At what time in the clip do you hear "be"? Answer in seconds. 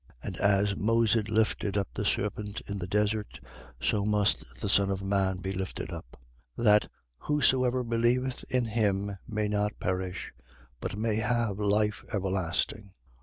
5.37-5.51